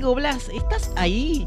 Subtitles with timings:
[0.00, 1.46] amigo Blas, ¿estás ahí?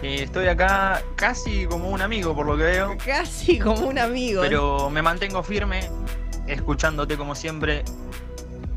[0.00, 2.96] Eh, estoy acá casi como un amigo, por lo que veo.
[3.04, 4.42] Casi como un amigo.
[4.42, 5.90] Pero me mantengo firme,
[6.46, 7.82] escuchándote como siempre.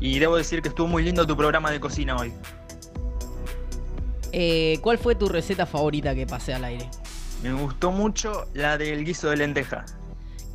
[0.00, 2.32] Y debo decir que estuvo muy lindo tu programa de cocina hoy.
[4.32, 6.90] Eh, ¿Cuál fue tu receta favorita que pasé al aire?
[7.44, 9.86] Me gustó mucho la del guiso de lenteja.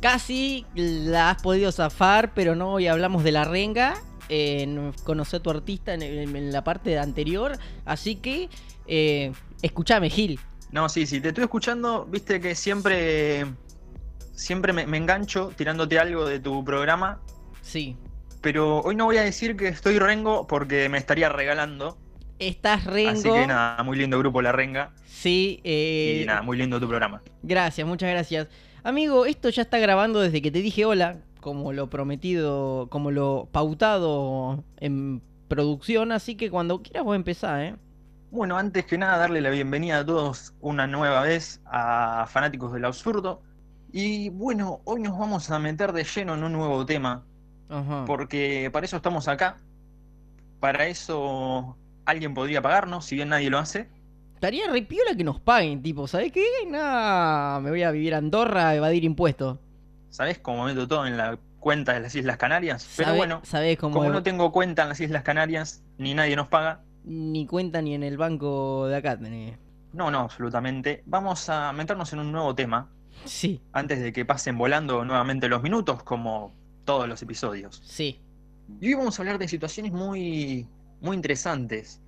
[0.02, 4.02] Casi la has podido zafar, pero no, hoy hablamos de la renga.
[4.28, 7.56] Eh, conocí a tu artista en, en la parte anterior.
[7.84, 8.48] Así que,
[8.86, 10.38] eh, escúchame, Gil.
[10.70, 13.46] No, sí, sí, te estoy escuchando, viste que siempre,
[14.32, 17.20] siempre me, me engancho tirándote algo de tu programa,
[17.62, 17.96] Sí.
[18.40, 21.98] pero hoy no voy a decir que estoy rengo porque me estaría regalando.
[22.38, 23.10] Estás rengo.
[23.10, 24.92] Así que nada, muy lindo grupo La Renga.
[25.06, 27.20] Sí, eh, Y nada, muy lindo tu programa.
[27.42, 28.46] Gracias, muchas gracias.
[28.84, 33.48] Amigo, esto ya está grabando desde que te dije hola, como lo prometido, como lo
[33.52, 37.76] pautado en producción, así que cuando quieras vos empezar, ¿eh?
[38.30, 42.84] Bueno, antes que nada, darle la bienvenida a todos una nueva vez a Fanáticos del
[42.84, 43.42] Absurdo.
[43.90, 47.24] Y bueno, hoy nos vamos a meter de lleno en un nuevo tema,
[47.70, 48.04] Ajá.
[48.06, 49.56] porque para eso estamos acá.
[50.60, 53.88] Para eso alguien podría pagarnos, si bien nadie lo hace.
[54.34, 56.44] Estaría re piola que nos paguen, tipo, ¿sabés qué?
[56.68, 59.58] Nada, me voy a vivir a Andorra a evadir impuestos.
[60.10, 62.88] ¿Sabés cómo meto todo en la cuenta de las Islas Canarias?
[62.96, 66.36] Pero ¿Sabés- bueno, ¿Sabés cómo como no tengo cuenta en las Islas Canarias, ni nadie
[66.36, 69.58] nos paga, ni cuenta ni en el banco de acá tenés?
[69.92, 71.02] no, no, absolutamente.
[71.06, 72.90] Vamos a meternos en un nuevo tema,
[73.24, 76.54] Sí, antes de que pasen volando nuevamente los minutos, como
[76.84, 77.82] todos los episodios.
[77.84, 78.20] sí.
[78.80, 80.68] Y hoy vamos a hablar de situaciones muy,
[81.00, 82.02] muy interesantes.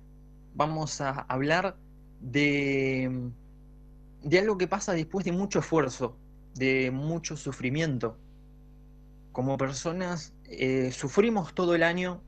[0.53, 1.75] Vamos a hablar
[2.21, 3.31] de,
[4.21, 6.17] de algo que pasa después de mucho esfuerzo,
[6.55, 8.17] de mucho sufrimiento.
[9.31, 12.21] Como personas eh, sufrimos todo el año,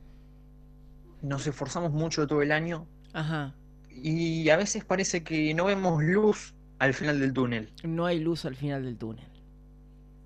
[1.22, 3.54] nos esforzamos mucho todo el año Ajá.
[3.90, 7.72] y a veces parece que no vemos luz al final del túnel.
[7.82, 9.26] No hay luz al final del túnel.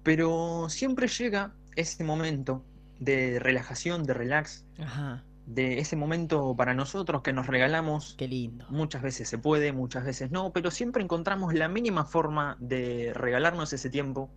[0.03, 2.65] Pero siempre llega ese momento
[2.98, 5.25] de relajación, de relax, Ajá.
[5.48, 8.14] De ese momento para nosotros que nos regalamos.
[8.19, 8.66] Qué lindo.
[8.69, 13.72] Muchas veces se puede, muchas veces no, pero siempre encontramos la mínima forma de regalarnos
[13.72, 14.31] ese tiempo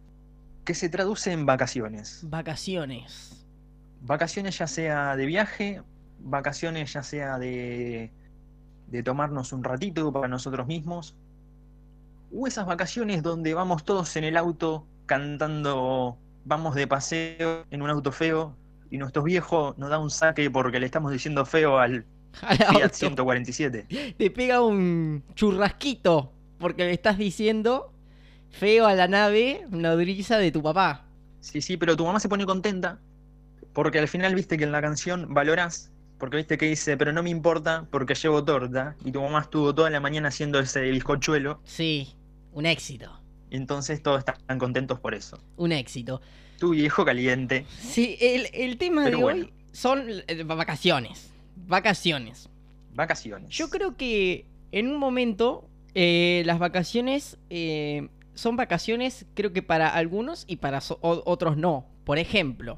[0.64, 2.22] que se traduce en vacaciones.
[2.24, 3.46] Vacaciones.
[4.02, 5.84] Vacaciones ya sea de viaje,
[6.20, 8.14] vacaciones ya sea de,
[8.88, 11.16] de tomarnos un ratito para nosotros mismos,
[12.34, 17.90] o esas vacaciones donde vamos todos en el auto cantando, vamos de paseo en un
[17.90, 18.56] auto feo
[18.92, 22.94] y nuestro viejo nos da un saque porque le estamos diciendo feo al Fiat auto.
[22.94, 24.14] 147.
[24.18, 27.92] Te pega un churrasquito porque le estás diciendo
[28.52, 31.06] feo a la nave nodriza de tu papá.
[31.40, 33.00] Sí, sí, pero tu mamá se pone contenta
[33.74, 37.24] porque al final viste que en la canción valorás, porque viste que dice, pero no
[37.24, 41.62] me importa porque llevo torta y tu mamá estuvo toda la mañana haciendo ese bizcochuelo
[41.64, 42.16] Sí,
[42.54, 43.20] un éxito.
[43.50, 45.40] y entonces todos están contentos por eso.
[45.58, 46.22] Un éxito.
[46.62, 47.66] Tu viejo caliente.
[47.80, 49.46] Sí, el, el tema Pero de bueno.
[49.46, 51.34] hoy son eh, vacaciones.
[51.56, 52.50] Vacaciones.
[52.94, 53.50] Vacaciones.
[53.50, 59.90] Yo creo que en un momento eh, las vacaciones eh, son vacaciones, creo que para
[59.90, 61.88] algunos y para so- otros no.
[62.04, 62.78] Por ejemplo,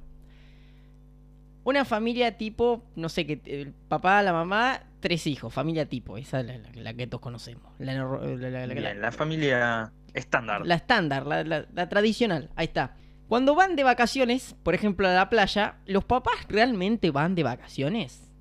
[1.66, 6.40] una familia tipo, no sé, que el papá, la mamá, tres hijos, familia tipo, esa
[6.40, 7.74] es la, la- la que todos conocemos.
[7.80, 10.66] La, la- familia estándar.
[10.66, 12.96] la estándar, la tradicional, ahí está.
[13.28, 18.32] Cuando van de vacaciones, por ejemplo a la playa, ¿los papás realmente van de vacaciones?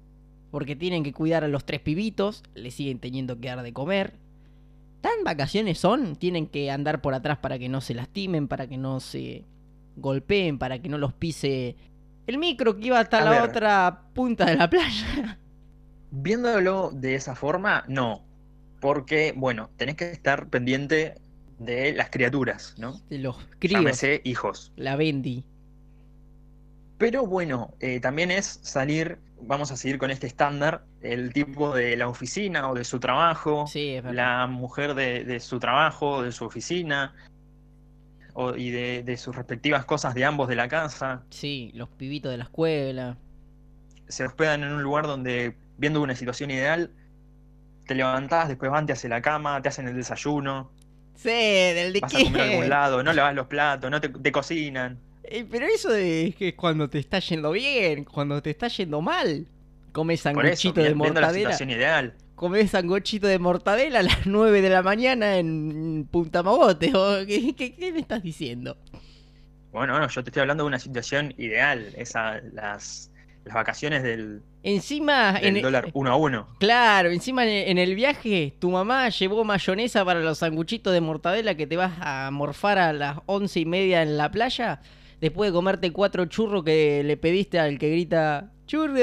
[0.50, 4.18] Porque tienen que cuidar a los tres pibitos, les siguen teniendo que dar de comer.
[5.00, 6.16] ¿Tan vacaciones son?
[6.16, 9.44] Tienen que andar por atrás para que no se lastimen, para que no se
[9.96, 11.76] golpeen, para que no los pise
[12.26, 13.42] el micro que iba hasta A la ver.
[13.42, 15.38] otra punta de la playa.
[16.10, 18.22] Viéndolo de esa forma, no.
[18.80, 21.14] Porque, bueno, tenés que estar pendiente
[21.64, 23.00] de las criaturas, ¿no?
[23.08, 24.72] De los críos, Llámese hijos.
[24.76, 25.44] la Bendy.
[26.98, 31.96] Pero bueno, eh, también es salir, vamos a seguir con este estándar, el tipo de
[31.96, 34.16] la oficina o de su trabajo, Sí, es verdad.
[34.16, 37.14] la mujer de, de su trabajo, de su oficina,
[38.34, 41.24] o- y de, de sus respectivas cosas de ambos de la casa.
[41.30, 43.16] Sí, los pibitos de la escuela.
[44.08, 46.92] Se hospedan en un lugar donde, viendo una situación ideal,
[47.86, 50.70] te levantás, después van, te hacen la cama, te hacen el desayuno,
[51.14, 54.08] Sí, del de vas a comer a algún lado, no lavas los platos, no te,
[54.08, 54.98] te cocinan.
[55.24, 59.00] Eh, pero eso de- es que cuando te está yendo bien, cuando te está yendo
[59.00, 59.46] mal.
[59.92, 61.56] Comes sanguchito de la mortadela.
[61.70, 62.14] ideal.
[62.34, 66.92] Comes sanguchito de mortadela a las 9 de la mañana en Punta Magote.
[66.94, 68.76] ¿o ¿Qué, qué- qué me estás diciendo?
[69.70, 71.92] Bueno, no, yo te estoy hablando de una situación ideal.
[71.96, 73.11] Esa, las,
[73.44, 76.46] las vacaciones del, Encima, del en, dólar uno a uno.
[76.60, 81.56] claro, encima en, en el viaje, tu mamá llevó mayonesa para los sanguchitos de mortadela
[81.56, 84.80] que te vas a morfar a las once y media en la playa.
[85.20, 88.94] Después de comerte cuatro churros que le pediste al que grita churro,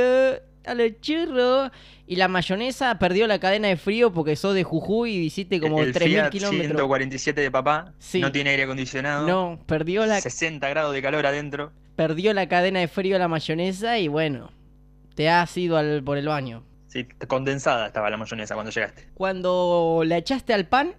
[0.69, 1.71] a los churros.
[2.07, 5.79] Y la mayonesa perdió la cadena de frío porque sos de Jujuy y hiciste como
[5.81, 6.67] el 3.000 Fiat kilómetros.
[6.67, 8.19] 147 de papá Sí.
[8.19, 9.27] no tiene aire acondicionado.
[9.27, 11.71] No, perdió la, 60 grados de calor adentro.
[11.95, 14.49] perdió la cadena de frío la mayonesa y bueno,
[15.13, 16.63] te has ido al, por el baño.
[16.87, 19.07] Sí, condensada estaba la mayonesa cuando llegaste.
[19.13, 20.95] Cuando la echaste al pan,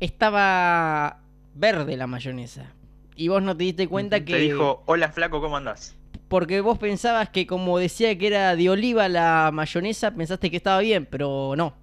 [0.00, 1.20] estaba
[1.54, 2.72] verde la mayonesa.
[3.16, 4.32] Y vos no te diste cuenta que...
[4.32, 5.96] Te dijo, hola flaco, ¿cómo andás?
[6.28, 10.80] Porque vos pensabas que como decía que era de oliva la mayonesa, pensaste que estaba
[10.80, 11.74] bien, pero no.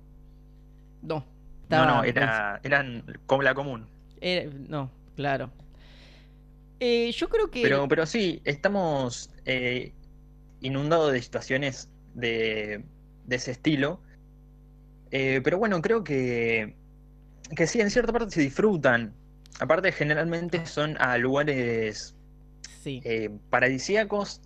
[1.01, 1.25] No.
[1.69, 3.87] No, no, era, eran como la común.
[4.21, 5.49] era- no, claro.
[6.79, 7.61] Eh, yo creo que...
[7.63, 9.93] Pero, pero sí, estamos eh,
[10.61, 12.83] inundados de situaciones de,
[13.25, 14.01] de ese estilo.
[15.11, 16.75] Eh, pero bueno, creo que,
[17.55, 19.13] que sí, en cierta parte se disfrutan.
[19.59, 22.14] Aparte, generalmente son a lugares
[22.85, 24.41] Sí, eh, paradisíacos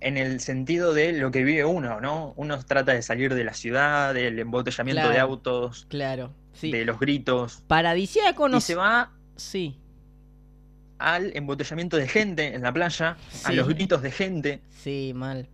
[0.00, 2.32] en el sentido de lo que vive uno, ¿no?
[2.38, 6.32] Uno trata de salir de la ciudad, del embotellamiento de autos, claro.
[6.54, 6.72] Sí.
[6.72, 9.78] de los gritos, Paradisíaco no y se va Sí,
[10.98, 14.62] al embotellamiento de gente en la playa, a los gritos de gente.
[14.70, 15.50] sí, mal.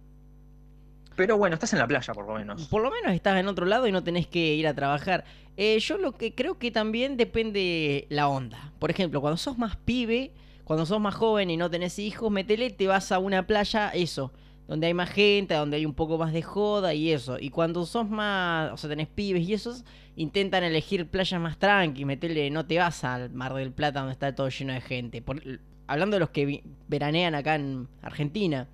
[1.17, 2.69] Pero bueno, estás en la playa por lo menos.
[2.69, 5.25] Por lo menos estás en otro lado y no tenés que ir a trabajar.
[5.57, 8.73] Eh, yo lo que creo que también depende la onda.
[8.79, 10.31] Por ejemplo, cuando sos más pibe,
[10.69, 14.31] cuando sos más joven y no tenés hijos, metele, te vas a una playa, eso,
[14.69, 17.39] donde hay más gente, donde hay un poco más de joda y eso.
[17.41, 19.83] Y cuando sos más, o sea, tenés pibes y esos,
[20.15, 24.35] intentan elegir playas más tranqui, metele, no te vas al Mar del Plata donde está
[24.35, 25.23] todo lleno de gente.
[25.23, 25.43] Por-
[25.87, 28.69] hablando de los que veranean acá en Argentina,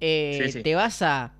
[0.00, 0.62] eh, Sí, sí.
[0.62, 1.32] te vas a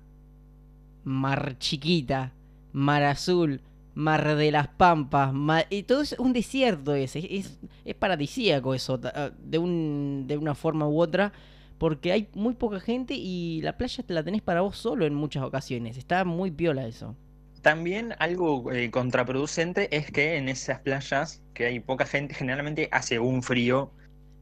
[1.03, 2.31] Mar Chiquita,
[2.73, 3.61] Mar Azul,
[3.95, 5.33] Mar de las Pampas,
[5.69, 10.53] y todo es un desierto ese, es, es paradisíaco eso, ah, de, un, de una
[10.53, 11.31] forma u otra,
[11.77, 15.15] porque hay muy poca gente y la playa te la tenés para vos solo en
[15.15, 17.15] muchas ocasiones, está muy piola eso.
[17.61, 23.17] También algo eh, contraproducente es que en esas playas que hay poca gente, generalmente hace
[23.19, 23.91] un frío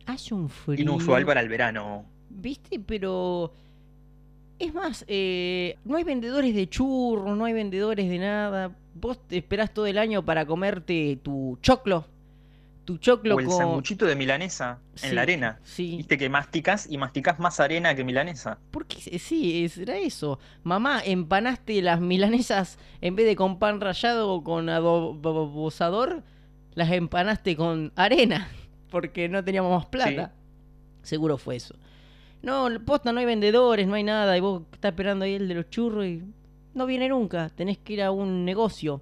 [0.05, 0.81] Hace un frío.
[0.81, 2.05] inusual para el verano.
[2.29, 2.79] ¿Viste?
[2.79, 3.53] Pero...
[4.59, 8.75] Es más, eh, no hay vendedores de churros, no hay vendedores de nada.
[8.95, 12.05] Vos te esperás todo el año para comerte tu choclo.
[12.85, 13.57] Tu choclo O el con...
[13.57, 15.59] sanguchito de milanesa en Sí, la arena.
[15.63, 15.95] Sí.
[15.97, 18.59] Viste que masticás y masticás más arena que milanesa.
[18.71, 19.19] ¿Por qué?
[19.19, 20.37] Sí, era eso.
[20.63, 26.23] Mamá, empanaste las milanesas en vez de con pan rallado o con adobosador,
[26.73, 28.49] las empanaste con arena.
[28.91, 30.33] Porque no teníamos más plata.
[31.03, 31.75] Seguro fue eso.
[32.41, 34.37] No, posta, no hay vendedores, no hay nada.
[34.37, 36.21] Y vos estás esperando ahí el de los churros y
[36.73, 37.49] no viene nunca.
[37.49, 39.01] Tenés que ir a un negocio,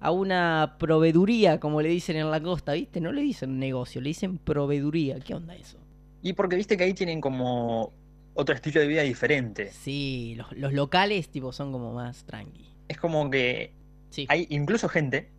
[0.00, 3.00] a una proveeduría, como le dicen en la costa, ¿viste?
[3.00, 5.20] No le dicen negocio, le dicen proveeduría.
[5.20, 5.78] ¿Qué onda eso?
[6.22, 7.92] Y porque viste que ahí tienen como
[8.34, 9.70] otro estilo de vida diferente.
[9.72, 12.66] Sí, los, los locales, tipo, son como más tranqui.
[12.88, 13.72] Es como que
[14.10, 15.30] Sí, hay incluso gente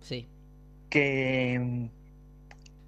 [0.00, 0.26] sí.
[0.90, 1.86] que mm,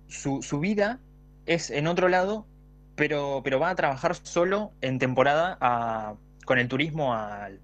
[0.09, 1.01] su, su vida
[1.47, 2.47] es en otro lado,
[2.95, 7.61] pero, pero va a trabajar solo en temporada a- con el turismo al-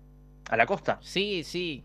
[0.50, 0.98] a, la costa.
[1.02, 1.84] Sí, sí.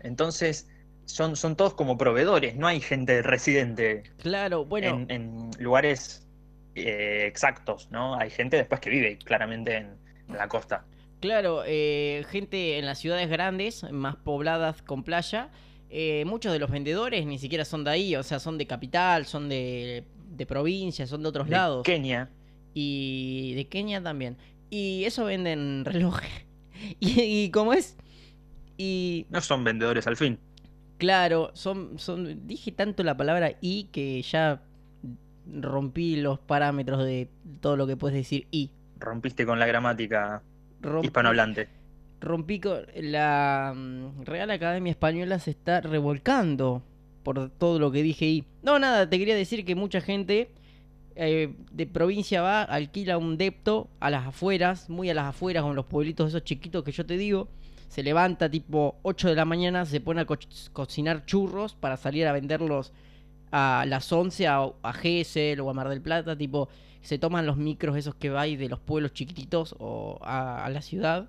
[0.00, 0.68] Entonces
[1.06, 6.26] son, son todos como proveedores, no hay gente residente Claro, bueno, en, en lugares
[6.74, 8.16] eh, exactos, ¿no?
[8.16, 10.86] Hay gente después que vive claramente en, en la costa.
[11.20, 15.50] claro, eh, gente en las ciudades grandes, más pobladas con playa,
[15.90, 19.26] eh, muchos de los vendedores ni siquiera son de ahí, o sea, son de capital,
[19.26, 21.84] son de, de provincia, son de otros De lados.
[21.84, 22.30] Kenia.
[22.74, 24.36] Y de Kenia también.
[24.70, 26.30] Y eso venden relojes.
[27.00, 27.96] Y, y como es...
[28.76, 30.38] Y No son vendedores al fin.
[30.98, 32.46] claro, son, son...
[32.46, 34.62] Dije tanto la palabra y que ya
[35.46, 37.28] rompí los parámetros de
[37.60, 38.70] todo lo que puedes decir y.
[38.98, 40.42] Rompiste con la gramática
[40.80, 41.68] Rompí- hispanohablante.
[42.20, 46.82] rompí con la mm, Real Academia Española se está revolcando
[47.22, 50.50] por todo lo que dije y no nada te quería decir que mucha gente
[51.16, 55.76] eh, de provincia va alquila un depto a las afueras muy a las afueras con
[55.76, 57.48] los pueblitos esos chiquitos que yo te digo
[57.88, 60.36] se levanta tipo 8 de la mañana se pone a co-
[60.72, 62.92] cocinar churros para salir a venderlos
[63.52, 64.72] a las 11 a, a
[65.62, 66.68] o a Mar del Plata tipo
[67.02, 70.82] se toman los micros esos que vais de los pueblos chiquititos o a, a la
[70.82, 71.28] ciudad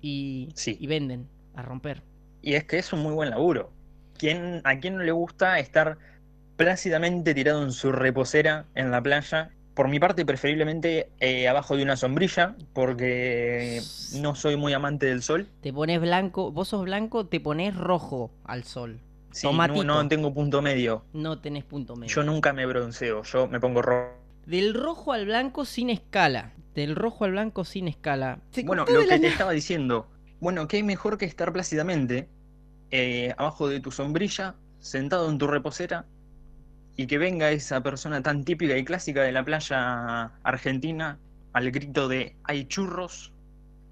[0.00, 0.76] y, Sí.
[0.80, 2.02] y venden a romper.
[2.42, 3.70] Y es que es un muy buen laburo.
[4.18, 5.98] ¿Quién, ¿A quién no le gusta estar
[6.56, 11.82] plácidamente tirado en su reposera en la playa por mi parte, preferiblemente eh, abajo de
[11.82, 13.82] una sombrilla, porque
[14.20, 15.48] no soy muy amante del sol.
[15.62, 19.00] Te pones blanco, vos sos blanco, te pones rojo al sol.
[19.32, 21.04] Sí, no, no tengo punto medio.
[21.12, 22.14] No tenés punto medio.
[22.14, 24.12] Yo nunca me bronceo, yo me pongo rojo.
[24.46, 26.52] Del rojo al blanco sin escala.
[26.76, 28.38] Del rojo al blanco sin escala.
[28.52, 30.06] Se Bueno, lo que la te estaba diciendo,
[30.38, 32.28] bueno, ¿qué mejor que estar plácidamente
[32.92, 36.06] eh, abajo de tu sombrilla, sentado en tu reposera,
[36.96, 41.18] y que venga esa persona tan típica y clásica de la playa argentina
[41.52, 43.32] al grito de hay churros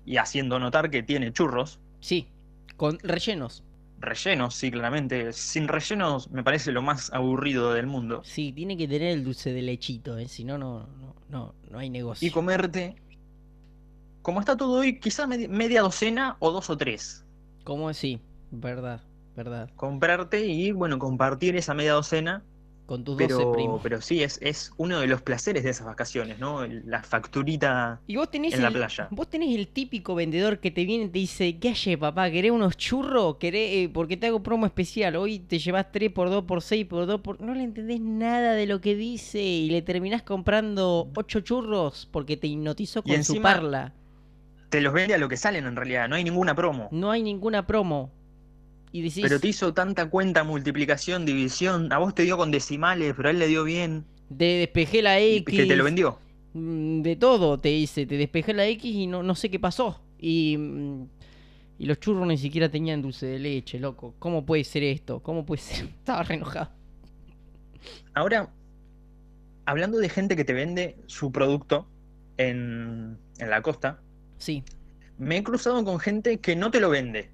[0.05, 2.29] y haciendo notar que tiene churros, Sí,
[2.77, 3.63] con rellenos.
[4.01, 5.33] rellenos, sí, claramente.
[5.33, 8.23] Sin rellenos me parece lo más aburrido del mundo.
[8.25, 10.27] Sí, tiene que tener el dulce de lechito, ¿eh?
[10.29, 10.89] si no, no,
[11.29, 12.27] no, no, hay negocio.
[12.27, 12.97] Y comerte,
[14.23, 17.25] como está todo hoy, quizás medi- media docena o dos o tres.
[17.65, 18.21] ¿Cómo sí?
[18.51, 19.01] Verdad,
[19.37, 19.71] verdad.
[19.77, 22.43] comprarte y bueno, compartir esa media docena,
[22.87, 23.81] Con tus 12 pero, primos.
[23.83, 26.67] pero sí, es, es uno de los placeres de esas vacaciones, ¿no?
[26.67, 29.09] La facturita Y vos tenés, en la playa.
[29.11, 32.31] vos tenés el típico vendedor que te viene y te dice, ¿qué haces, papá?
[32.31, 33.37] ¿Querés unos churros?
[33.37, 35.17] ¿Querés, eh, porque te hago promo especial?
[35.17, 37.41] Hoy te llevas 3 por 2 por 6 por 2 por...
[37.41, 42.37] No le entendés nada de lo que dice y le terminás comprando 8 churros porque
[42.37, 43.95] te hipnotizó Y con su parla.
[44.69, 46.89] Te los vende a lo que salen en realidad, no hay ninguna promo.
[46.93, 48.11] No hay ninguna promo.
[48.93, 53.15] Y decís, Pero te hizo tanta cuenta, multiplicación, división, a vos te dio con decimales,
[53.17, 54.05] pero a él le dio bien,
[54.37, 55.57] te despejé la y X.
[55.57, 56.19] que te lo vendió.
[56.55, 60.03] Mm, de todo te dice, te despejé la X y no, no sé qué pasó.
[60.19, 61.05] Y, mm,
[61.79, 64.15] y los churros ni siquiera tenían dulce de leche, loco.
[64.19, 65.23] ¿Cómo puede ser esto?
[65.23, 65.87] ¿Cómo puede ser?
[65.99, 66.71] Estaba re enojado.
[68.15, 68.55] Ahora,
[69.65, 71.87] hablando de gente que te vende su producto
[72.37, 74.03] en, en la costa,
[74.37, 74.63] Sí,
[75.19, 77.31] me he cruzado con gente que no te lo vende.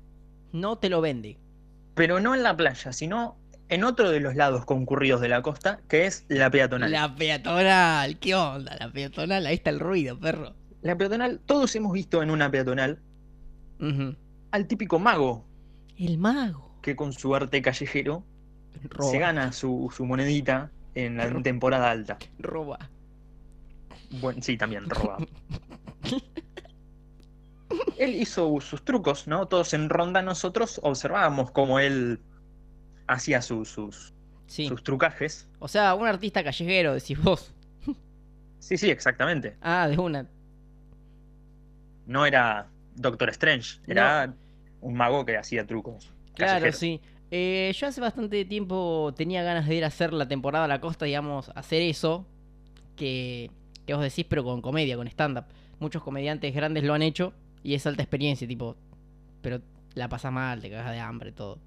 [0.53, 1.38] no te lo vende.
[1.99, 3.37] Pero no en la playa, sino
[3.69, 6.90] en otro de los lados concurridos de la costa, que es la peatonal.
[6.90, 8.76] La, La peatonal, ¿qué onda?
[8.78, 10.55] La peatonal, ahí está el ruido, perro.
[10.83, 13.00] peatonal, todos hemos visto en una peatonal
[14.50, 15.45] al típico mago
[15.99, 16.78] El mago.
[16.83, 18.25] que con su arte callejero
[18.90, 22.17] Roba, se gana su, su monedita en la temporada alta.
[22.38, 22.78] roba.
[24.21, 25.19] Bueno, sí, también roba.
[27.99, 29.47] Él hizo sus trucos, ¿no?
[29.49, 32.21] Todos en ronda nosotros observábamos cómo él
[33.07, 34.12] hacía sus, sus,
[34.47, 34.67] Sí.
[34.69, 35.49] sus trucajes.
[35.59, 37.52] O sea, un artista callejero, decís vos.
[38.61, 39.57] Sí, sí, exactamente.
[39.61, 40.26] Ah, de una.
[42.07, 44.35] no era Doctor Strange, era
[44.81, 46.12] un mago que hacía trucos.
[46.35, 46.76] Claro, callejeros.
[46.78, 47.00] sí.
[47.31, 50.81] Eh, yo hace bastante tiempo tenía ganas de ir a hacer la temporada a la
[50.81, 52.26] costa, digamos, hacer eso
[52.97, 53.50] que,
[53.87, 55.45] que vos decís, pero con comedia, con stand-up.
[55.78, 58.77] Muchos comediantes grandes lo han hecho y es alta experiencia, tipo,
[59.43, 59.61] pero
[59.95, 61.59] la pasas mal, te cagas de hambre, todo.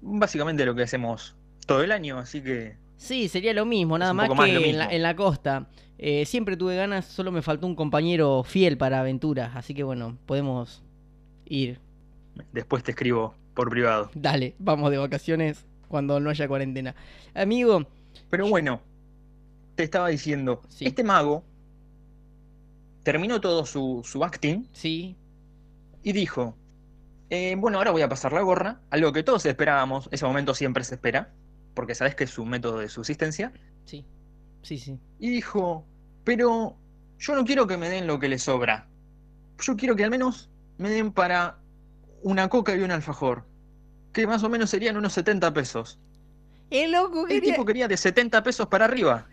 [0.00, 1.34] Básicamente lo que hacemos
[1.66, 5.02] todo el año, así que Sí, sería lo mismo, nada más que en, la, en
[5.02, 5.68] la costa.
[5.98, 10.16] Eh, siempre tuve ganas, solo me faltó un compañero fiel para aventuras, así que bueno,
[10.26, 10.82] podemos
[11.46, 11.78] ir.
[12.52, 14.10] después te escribo por privado.
[14.14, 16.94] Dale, vamos de vacaciones cuando no haya cuarentena.
[17.34, 17.86] Amigo,
[18.30, 18.80] Pero bueno,
[19.76, 20.86] te estaba diciendo, Sí.
[20.86, 21.44] este mago
[23.08, 25.16] terminó todo su, su acting sí,
[26.02, 26.58] y dijo,
[27.30, 30.84] eh, bueno, ahora voy a pasar la gorra, algo que todos esperábamos, ese momento siempre
[30.84, 31.32] se espera,
[31.72, 33.50] porque sabes que es su método de subsistencia,
[33.86, 34.04] sí,
[34.60, 35.00] sí, sí.
[35.18, 35.86] y dijo,
[36.22, 36.76] pero
[37.18, 38.90] yo no quiero que me den lo que les sobra,
[39.58, 41.60] yo quiero que al menos me den para
[42.22, 43.46] una coca y un alfajor,
[44.12, 45.98] que más o menos serían unos 70 pesos.
[46.68, 47.54] El loco El quería...
[47.54, 49.26] tipo quería de 70 pesos para arriba.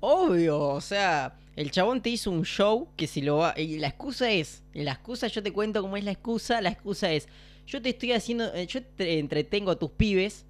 [0.00, 3.54] Obvio, o sea, el chabón te hizo un show que si lo va...
[3.56, 7.10] Y la excusa es, la excusa, yo te cuento cómo es la excusa, la excusa
[7.12, 7.28] es,
[7.66, 10.46] yo te estoy haciendo, eh, yo te entretengo a tus pibes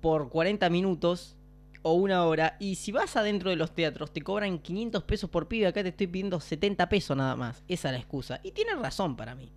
[0.00, 1.36] por 40 minutos
[1.82, 5.48] o una hora, y si vas adentro de los teatros te cobran 500 pesos por
[5.48, 8.40] pibe, acá te estoy pidiendo 70 pesos nada más, esa es la excusa.
[8.44, 9.50] Y tiene razón para mí,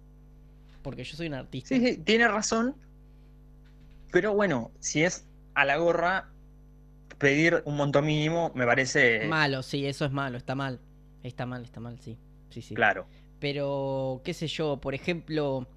[0.81, 1.75] porque yo soy un artista.
[1.75, 2.75] Sí, sí, tiene razón.
[4.11, 6.31] Pero bueno, si es a la gorra,
[7.17, 10.79] pedir un monto mínimo me parece Malo, sí, eso es malo, está mal.
[11.23, 12.17] Está mal, está mal, sí.
[12.49, 12.75] Sí, sí.
[12.75, 13.07] claro.
[13.39, 15.67] Pero, qué sé yo, por ejemplo,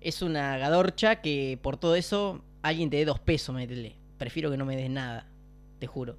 [0.00, 3.96] es una gadorcha que por todo eso alguien te dé dos pesos, métele.
[4.18, 5.26] Prefiero que no me des nada,
[5.78, 6.16] te juro.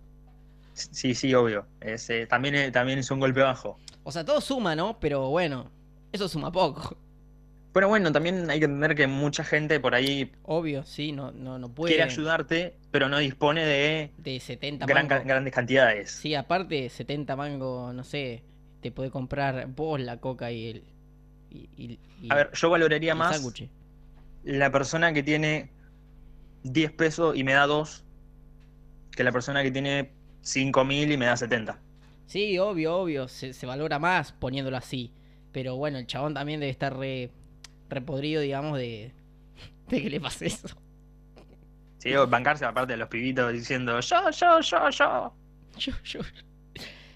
[0.74, 1.66] Sí, sí, obvio.
[1.80, 3.78] Es, eh, también, eh, también es un golpe bajo.
[4.04, 5.00] O sea, todo suma, ¿no?
[5.00, 5.70] Pero bueno,
[6.12, 6.98] eso suma poco.
[7.74, 11.58] Pero bueno, también hay que entender que mucha gente por ahí Obvio, sí, no, no,
[11.58, 11.96] no puede.
[11.96, 15.28] quiere ayudarte, pero no dispone de De 70 gran ca- mangos.
[15.28, 16.12] grandes cantidades.
[16.12, 18.44] Sí, aparte, 70 mangos, no sé,
[18.82, 20.84] te puede comprar vos la coca y el.
[21.50, 23.70] Y, y- y- A ver, yo valoraría más sándwich.
[24.44, 25.72] la persona que tiene
[26.64, 28.04] 10 pesos y me da 2
[29.16, 30.12] que la persona que tiene
[30.42, 31.80] 5.000 y me da 70.
[32.28, 33.28] Sí, obvio, obvio.
[33.28, 35.12] Se, se valora más poniéndolo así.
[35.52, 37.30] Pero bueno, el chabón también debe estar re,
[37.94, 39.12] re podrido, digamos, de,
[39.90, 40.68] de que le pase eso.
[42.00, 45.34] Sí, bancarse aparte de los pibitos diciendo yo, yo, yo, yo.
[45.78, 46.20] Yo, yo.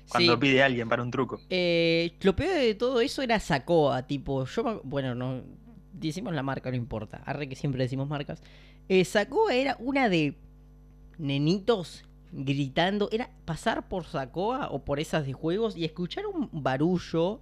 [0.10, 0.40] Cuando Sí.
[0.40, 1.42] pide a alguien para un truco.
[1.50, 5.44] Eh, lo peor de todo eso era Sacoa, tipo, yo, bueno, no,
[5.92, 8.42] decimos la marca, no importa, arre que siempre decimos marcas.
[8.88, 10.38] Eh, Sacoa era una de
[11.18, 17.42] nenitos gritando, era pasar por Sacoa o por esas de juegos y escuchar un barullo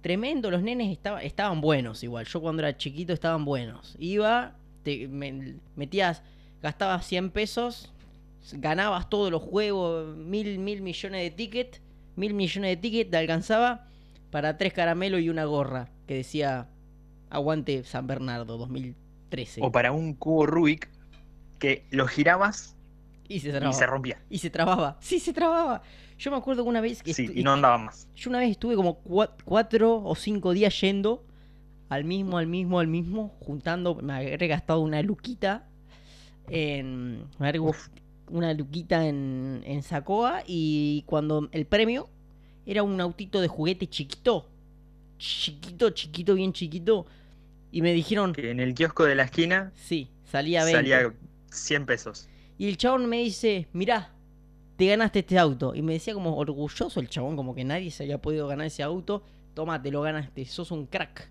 [0.00, 3.96] tremendo, los nenes estaba- estaban buenos igual, yo cuando era chiquito estaban buenos.
[3.98, 6.22] Iba, te me- metías,
[6.62, 7.92] gastabas 100 pesos,
[8.52, 11.80] ganabas todos los juegos, mil, mil millones de tickets,
[12.16, 13.86] mil millones de tickets, te alcanzaba
[14.30, 16.68] para tres caramelos y una gorra que decía
[17.28, 19.60] Aguante San Bernardo 2013.
[19.62, 20.88] O para un cubo Rubik
[21.58, 22.74] que lo girabas
[23.28, 24.18] y se y se rompía.
[24.28, 24.96] Y se trababa.
[25.00, 25.82] Sí, se trababa.
[26.20, 28.06] Yo me acuerdo que una vez que Sí, y no andaba más.
[28.14, 31.24] yo una vez estuve como cua- cuatro o cinco días yendo
[31.88, 35.66] al mismo, al mismo, al mismo, juntando, me habré gastado una luquita
[36.48, 37.60] en, me habré
[38.28, 42.08] una luquita en, en Sacoa y cuando el premio
[42.66, 44.46] era un autito de juguete chiquito,
[45.18, 47.06] chiquito, chiquito, bien chiquito,
[47.72, 50.76] y me dijeron, Que en el kiosco de la esquina sí, salía 20.
[50.78, 51.12] salía
[51.50, 52.28] 100 pesos.
[52.58, 54.12] Y el chabón me dice, mirá,
[54.80, 55.74] te ganaste este auto.
[55.74, 58.82] Y me decía como orgulloso el chabón, como que nadie se había podido ganar ese
[58.82, 59.22] auto.
[59.54, 61.28] Toma, te lo ganaste, sos un crack.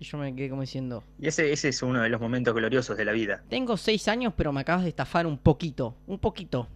[0.00, 2.96] Y yo me quedé como diciendo, Y ese, ese es uno de los momentos gloriosos
[2.96, 3.42] de la vida.
[3.48, 6.68] tengo seis años, pero me acabas de estafar un poquito, un poquito.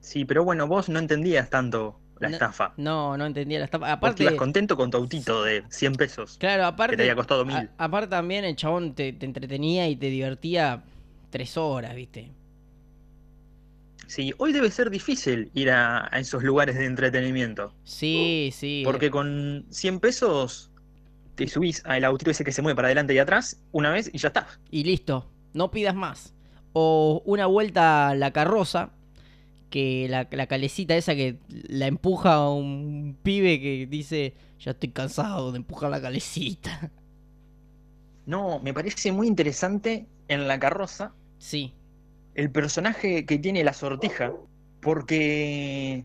[0.00, 2.72] Sí, pero bueno, vos no entendías tanto la No, estafa.
[2.76, 3.92] No, no entendía la estafa.
[3.92, 6.36] Aparte, ibas contento con tu autito de 100 pesos.
[6.38, 7.70] claro, Que aparte, te había costado a- mil.
[7.78, 10.82] aparte también el chabón te, te entretenía y te divertía
[11.30, 12.30] tres horas, ¿viste?
[14.10, 17.72] Sí, hoy debe ser difícil ir a, a esos lugares de entretenimiento.
[17.84, 18.82] Sí, sí.
[18.84, 20.72] Porque con 100 pesos
[21.36, 24.18] te subís al autito ese que se mueve para adelante y atrás una vez y
[24.18, 24.48] ya está.
[24.68, 26.34] Y listo, no pidas más.
[26.72, 28.90] O una vuelta a la carroza,
[29.70, 34.88] que la, la calecita esa que la empuja a un pibe que dice, ya estoy
[34.88, 36.90] cansado de empujar la calecita.
[38.26, 41.72] No, me parece muy interesante en la carroza Sí,
[42.34, 44.32] el personaje que tiene la sortija,
[44.80, 46.04] porque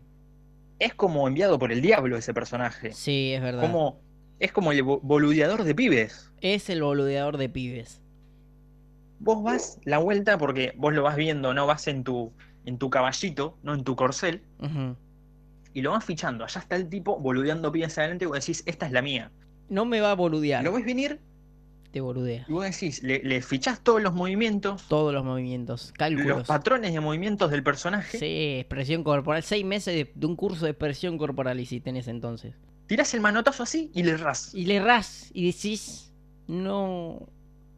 [0.78, 2.92] es como enviado por el diablo ese personaje.
[2.92, 3.60] sí, es verdad.
[3.62, 4.00] Como,
[4.38, 6.30] es como el bo- boludeador de pibes.
[6.40, 8.02] Es el boludeador de pibes.
[9.18, 12.32] Vos vas la vuelta porque vos lo vas viendo, no vas en tu,
[12.66, 14.42] en tu caballito, no en tu corcel,
[15.72, 16.44] y lo vas fichando.
[16.44, 19.32] Allá está el tipo boludeando pibes adelante y vos decís, esta es la mía.
[19.68, 21.20] No me va a boludear, Lo ves venir
[21.96, 22.44] te boludea.
[22.46, 26.26] y vos decís, le, le fichás todos los movimientos, Todos los movimientos, cálculos.
[26.38, 29.42] los patrones de movimientos del personaje, Sí, expresión corporal.
[29.42, 32.54] Seis meses de, de un curso de expresión corporal hiciste en ese entonces.
[32.86, 34.54] tirás el manotazo así y le errás.
[34.54, 36.12] Y le errás y decís,
[36.48, 37.28] no,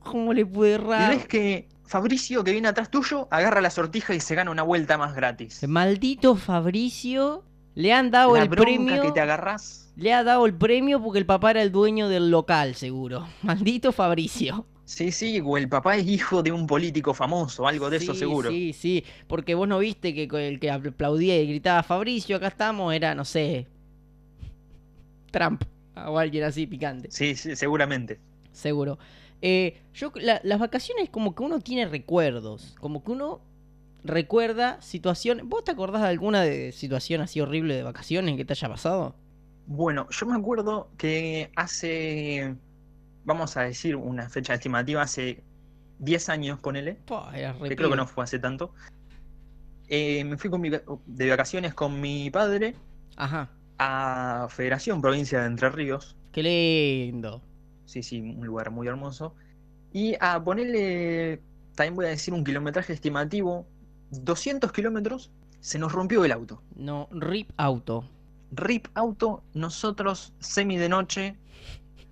[0.01, 1.11] ¿cómo le pude Y errar?
[1.17, 4.99] ves que Fabricio, que viene atrás tuyo, agarra la sortija y se gana una vuelta
[4.99, 5.63] más gratis.
[5.69, 9.03] Maldito Fabricio, le han dado La el premio.
[9.03, 9.93] que te agarrás.
[9.97, 13.27] Le ha dado el premio porque el papá era el dueño del local, seguro.
[13.43, 14.67] Maldito Fabricio.
[14.85, 18.49] Sí, sí, o el papá es hijo de un político famoso, algo de eso seguro.
[18.51, 22.95] Sí, sí, porque vos no viste que el que aplaudía y gritaba Fabricio, acá estamos,
[22.95, 23.67] era, no sé,
[25.31, 25.63] Trump
[26.07, 27.09] o alguien así picante.
[27.11, 28.19] Sí, sí, seguramente.
[28.53, 28.99] Seguro.
[29.43, 33.41] Eh, yo, la- las vacaciones como que uno tiene recuerdos, como que uno
[34.09, 35.45] recuerda situaciones.
[35.47, 39.15] ¿Vos te acordás de alguna de situación así horrible de vacaciones que te haya pasado?
[39.67, 42.57] Bueno, yo me acuerdo que hace,
[43.25, 45.45] vamos a decir una fecha estimativa, hace
[45.99, 48.73] 10 años, ponele, Pua, que creo que no fue hace tanto,
[49.89, 52.77] eh, me fui con mi de vacaciones con mi padre
[53.17, 57.43] Ajá, a Federación Provincia de Entre Ríos, qué lindo.
[57.85, 59.35] sí, sí, un lugar muy hermoso,
[59.93, 61.43] y a ponerle,
[61.75, 63.67] también voy a decir un kilometraje estimativo,
[64.11, 66.63] 200 kilómetros, se nos rompió el auto.
[66.77, 68.05] No, rip auto.
[68.51, 71.37] RIP auto, nosotros semi de noche,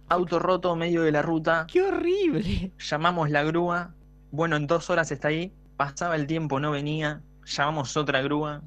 [0.09, 2.73] auto roto medio de la ruta, ¡Qué horrible!
[2.79, 3.95] llamamos la grúa,
[4.33, 8.63] bueno, en dos horas está ahí, pasaba el tiempo, no venía, llamamos otra grúa,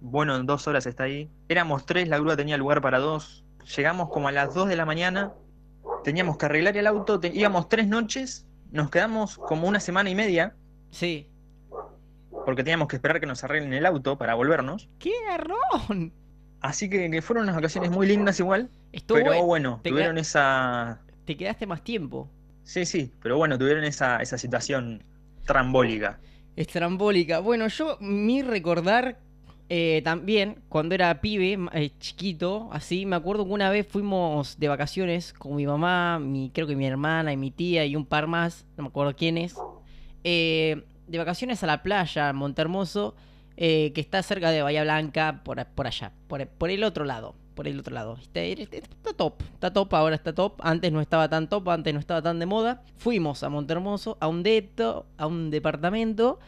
[0.00, 3.44] bueno, en dos horas está ahí, éramos tres, la grúa tenía lugar para dos,
[3.76, 5.32] llegamos como a las dos de la mañana,
[6.04, 10.14] teníamos que arreglar el auto, te- íbamos tres noches, nos quedamos como una semana y
[10.14, 10.54] media,
[10.90, 11.28] Sí.
[12.44, 16.12] Porque teníamos que esperar que nos arreglen el auto para volvernos, ¡Qué garrón!
[16.60, 19.80] así que, que fueron unas vacaciones muy lindas igual, Estuvo pero bueno.
[19.82, 21.00] tuvieron esa...
[21.24, 22.30] Te quedaste más tiempo.
[22.62, 25.02] Sí, sí, pero bueno, tuvieron esa, esa situación
[25.44, 26.18] trambólica.
[26.56, 27.40] Estrambólica.
[27.40, 29.18] Bueno, yo, mi recordar
[29.68, 34.68] eh, también, cuando era pibe, eh, chiquito, así, me acuerdo que una vez fuimos de
[34.68, 38.26] vacaciones con mi mamá, mi, creo que mi hermana y mi tía y un par
[38.26, 39.56] más, no me acuerdo quiénes,
[40.22, 43.14] eh, de vacaciones a la playa, Montermoso,
[43.56, 47.68] que está cerca de Bahía Blanca, por, por allá, por, por, el otro lado, por
[47.68, 48.18] el otro lado.
[48.20, 52.00] Está, está, top, está top, ahora está top, antes no estaba tan top, antes no
[52.00, 52.82] estaba tan de moda.
[52.96, 56.38] Fuimos a Montermoso, a un deto, a un departamento.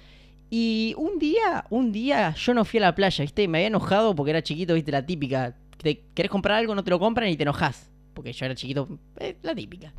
[0.48, 3.48] Y un día, un día yo no fui a la playa, ¿viste?
[3.48, 4.92] Me había enojado porque era chiquito, ¿viste?
[4.92, 5.56] La típica.
[5.78, 7.90] Te querés comprar algo, no te lo compran y te enojas.
[8.14, 8.88] Porque yo era chiquito,
[9.18, 9.92] eh, la típica.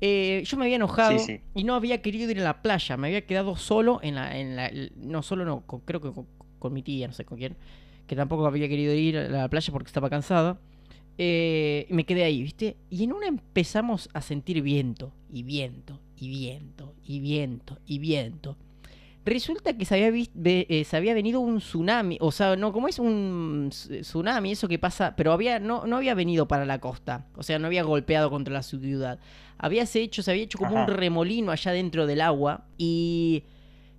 [0.00, 1.16] Eh, yo me había enojado
[1.54, 2.96] y no había querido ir a la playa.
[2.96, 4.38] Me había quedado solo en la.
[4.38, 6.12] En la no, solo no, creo que
[6.58, 7.56] con, mi tía, no sé con quién.
[8.06, 10.58] Que tampoco había querido ir a la playa porque estaba cansada.
[11.18, 12.76] Eh, me quedé ahí, ¿viste?
[12.90, 18.56] Y en una empezamos a sentir viento, y viento, y viento, y viento, y viento.
[19.28, 22.98] Resulta que se había, eh, se había venido un tsunami, o sea, no, como es
[22.98, 27.42] un tsunami, eso que pasa, pero había, no, no había venido para la costa, o
[27.42, 29.18] sea, no había golpeado contra la ciudad.
[29.58, 33.44] Había hecho, se había hecho como un remolino allá dentro del agua y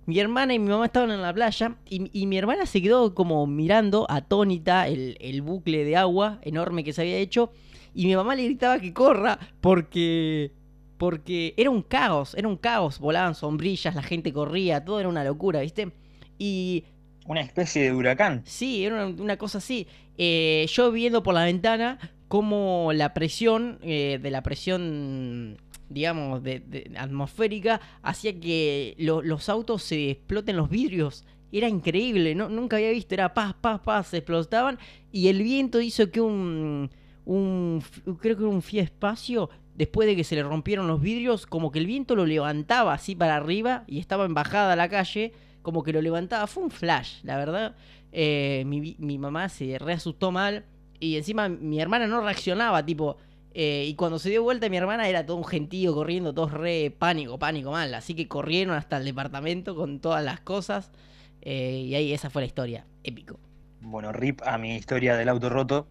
[0.06, 3.46] mi hermana y mi mamá estaban en la playa y, mi hermana se quedó como
[3.46, 7.52] mirando atónita el, el bucle de agua enorme que se había hecho
[7.94, 10.50] y mi mamá le gritaba que corra porque
[11.00, 15.24] porque era un caos, era un caos, volaban sombrillas, la gente corría, todo era una
[15.24, 15.92] locura, ¿viste?
[16.36, 16.84] Y...
[17.26, 18.42] Una especie de huracán.
[18.44, 19.86] Sí, era una, cosa así.
[20.18, 25.56] Eh, yo viendo por la ventana cómo la presión, eh, de la presión,
[25.88, 31.24] digamos, de, atmosférica, hacía que los autos se exploten los vidrios.
[31.50, 32.50] Era increíble, ¿no?
[32.50, 34.78] nunca había visto, era paz, paz, paz, se explotaban
[35.12, 36.90] y el viento hizo que un,
[37.24, 37.82] un
[38.20, 39.48] creo que un Fiat Espacio
[39.80, 43.16] después de que se le rompieron los vidrios, como que el viento lo levantaba así
[43.16, 46.46] para arriba y estaba en bajada a la calle, como que lo levantaba.
[46.46, 47.74] Fue un flash, la verdad.
[48.12, 50.66] Eh, mi, mamá se reasustó mal
[50.98, 53.16] y encima mi hermana no reaccionaba, tipo...
[53.54, 56.94] Eh, y cuando se dio vuelta mi hermana era todo un gentío corriendo, todos re
[56.96, 57.94] pánico, pánico mal.
[57.94, 60.92] Así que corrieron hasta el departamento con todas las cosas.
[61.40, 62.84] Eh, y ahí esa fue la historia.
[63.02, 63.40] Épico.
[63.80, 65.88] Bueno, rip a mi historia del auto roto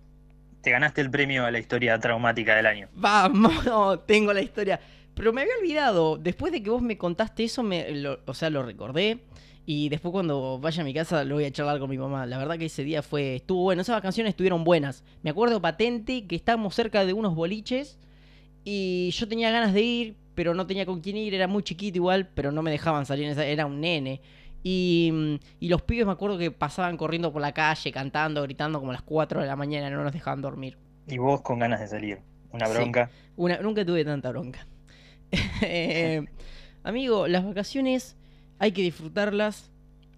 [0.70, 2.90] te ganaste el premio a la historia traumática del año.
[2.94, 4.80] Vamos, tengo la historia.
[5.16, 8.62] Pero me había olvidado, después de que vos me contaste eso, me, o sea, lo
[8.62, 9.18] recordé.
[9.66, 12.28] Y después cuando vaya a mi casa lo voy a charlar con mi mamá.
[12.28, 13.82] La verdad que ese día fue estuvo bueno.
[13.82, 15.04] Esas vacaciones estuvieron buenas.
[15.24, 17.98] Me acuerdo patente que estábamos cerca de unos boliches.
[18.64, 21.34] Y yo tenía ganas de ir, pero no tenía con quién ir.
[21.34, 23.28] Era muy chiquito igual, pero no me dejaban salir.
[23.40, 24.22] Era un nene.
[24.64, 28.94] Y, los pibes me acuerdo que pasaban corriendo por la calle, cantando, gritando como a
[28.94, 30.78] las 4 de la mañana, no nos dejaban dormir.
[31.08, 32.20] Y vos con ganas de salir.
[32.52, 33.10] Una bronca.
[33.36, 34.66] una, nunca tuve tanta bronca.
[35.62, 36.26] Eh,
[36.84, 38.16] amigo, las vacaciones
[38.58, 39.70] hay que disfrutarlas,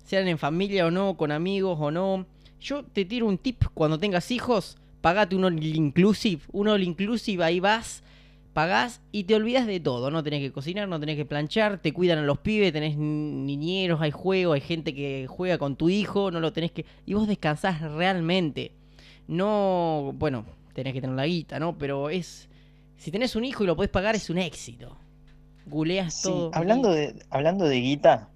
[0.05, 2.25] sean en familia o no, con amigos o no.
[2.59, 6.43] Yo te tiro un tip, cuando tengas hijos, pagate un all inclusive.
[6.51, 8.03] Un all inclusive, ahí vas
[8.53, 10.11] pagás y te olvidas de todo.
[10.11, 14.01] No tenés que cocinar, no tenés que planchar, te cuidan a los pibes, tenés niñeros,
[14.01, 16.85] hay juego, hay gente que juega con tu hijo, no lo tenés que.
[17.05, 18.71] Y vos descansás realmente.
[19.27, 20.13] No.
[20.15, 21.77] Bueno, tenés que tener la guita, ¿no?
[21.77, 22.49] Pero es.
[22.97, 24.95] Si tenés un hijo y lo podés pagar, es un éxito.
[25.65, 26.51] Guleas todo.
[26.53, 28.29] Hablando de, hablando de guita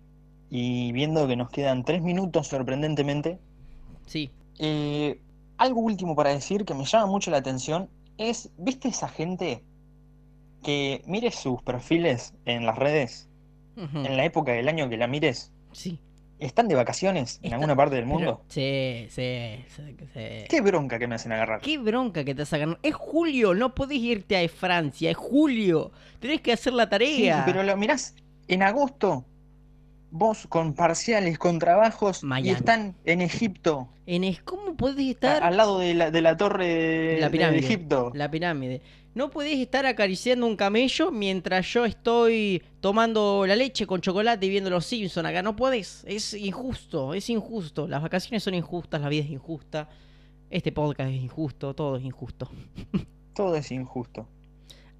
[0.49, 3.39] y viendo que nos quedan tres minutos sorprendentemente.
[4.05, 4.31] Sí.
[4.59, 5.19] Eh,
[5.57, 9.63] algo último para decir que me llama mucho la atención es, ¿viste esa gente
[10.65, 13.29] que mires sus perfiles en las redes,
[13.77, 15.53] en la época del año que la mires.
[15.73, 15.99] Sí.
[16.39, 18.43] ¿Están de vacaciones en alguna parte del mundo?
[18.49, 19.63] sí, sí,
[20.49, 21.61] Qué bronca que me hacen agarrar.
[21.61, 25.91] Qué bronca que te hacen Es julio, no podés irte a Francia, es julio.
[26.19, 27.37] Tenés que hacer la tarea.
[27.37, 28.15] Sí, pero lo mirás
[28.47, 29.23] en agosto.
[30.09, 33.89] Vos con parciales, con trabajos, y están en Egipto.
[34.07, 35.43] En ¿Cómo podés estar?
[35.43, 38.11] al lado de la, de la torre de, la pirámide, de Egipto.
[38.15, 38.81] La pirámide.
[39.15, 44.49] No podés estar acariciando un camello mientras yo estoy tomando la leche con chocolate y
[44.49, 45.41] viendo los Simpsons acá.
[45.41, 46.03] No podés.
[46.05, 47.87] Es injusto, es injusto.
[47.87, 49.87] Las vacaciones son injustas, la vida es injusta.
[50.49, 52.49] Este podcast es injusto, todo es injusto.
[53.33, 54.27] todo es injusto.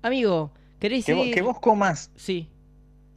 [0.01, 2.47] Amigo, ¿querés que, que vos comas sí.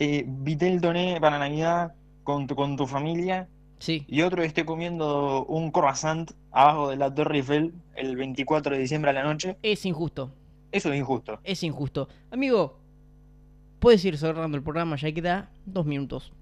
[0.00, 4.04] eh, Vitel Doné para Navidad con tu, con tu familia sí.
[4.08, 9.12] y otro esté comiendo un croissant abajo de la Torre Eiffel el 24 de diciembre
[9.12, 9.56] a la noche?
[9.62, 10.32] Es injusto.
[10.70, 11.38] Eso es injusto.
[11.44, 12.08] Es injusto.
[12.30, 12.78] Amigo,
[13.78, 16.32] puedes ir cerrando el programa, ya queda dos minutos.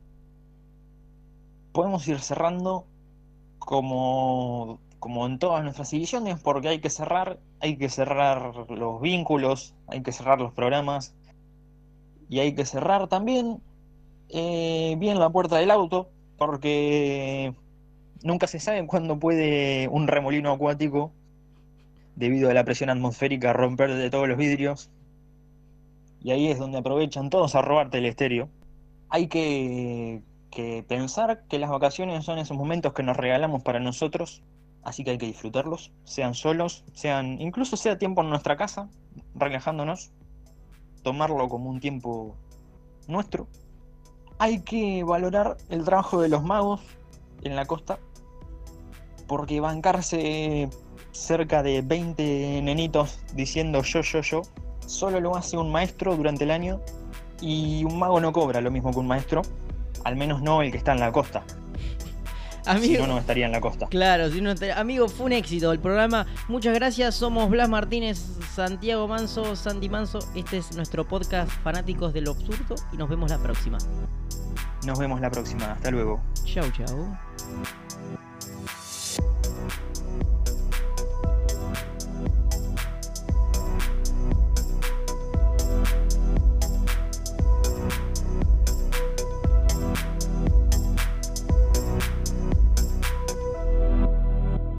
[1.73, 2.87] Podemos ir cerrando
[3.59, 9.75] como, como en todas nuestras ediciones, porque hay que cerrar, hay que cerrar los vínculos,
[9.87, 11.15] hay que cerrar los programas
[12.29, 13.63] y hay que cerrar también
[14.29, 17.55] eh, bien la puerta del auto, porque
[18.23, 21.13] nunca se sabe cuándo puede un remolino acuático,
[22.17, 24.91] debido a la presión atmosférica, romper de todos los vidrios.
[26.21, 28.49] Y ahí es donde aprovechan todos a robarte el estéreo.
[29.11, 34.43] Hay que, que pensar que las vacaciones son esos momentos que nos regalamos para nosotros,
[34.83, 38.89] así que hay que disfrutarlos, sean solos, sean incluso sea tiempo en nuestra casa,
[39.35, 40.11] relajándonos,
[41.03, 42.35] tomarlo como un tiempo
[43.07, 43.47] nuestro.
[44.39, 46.81] Hay que valorar el trabajo de los magos
[47.43, 47.99] en la costa,
[49.29, 50.69] porque bancarse
[51.17, 54.43] cerca de 20 nenitos diciendo yo, yo, yo,
[54.87, 56.81] solo lo hace un maestro durante el año
[57.41, 59.43] y un mago no cobra lo mismo que un maestro,
[60.05, 61.45] al menos no el que está en la costa.
[62.67, 63.87] Amigo, Si no, no estaría en la costa.
[63.87, 66.27] Claro, si no amigo, fue un éxito el programa.
[66.49, 67.15] Muchas gracias.
[67.15, 68.19] Somos Blas Martínez,
[68.55, 70.19] Santiago Manso, Sandy Manso.
[70.35, 73.79] Este es nuestro podcast Fanáticos de lo Absurdo y nos vemos la próxima.
[74.85, 75.73] Nos vemos la próxima.
[75.73, 76.21] Hasta luego.
[76.45, 77.17] Chau, chau.